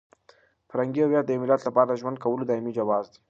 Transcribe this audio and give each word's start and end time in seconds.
فرهنګي 0.69 1.01
هویت 1.03 1.25
د 1.25 1.29
یو 1.31 1.41
ملت 1.43 1.61
لپاره 1.65 1.87
د 1.89 1.93
ژوند 2.01 2.17
کولو 2.23 2.43
دایمي 2.49 2.71
جواز 2.77 3.05
دی. 3.11 3.17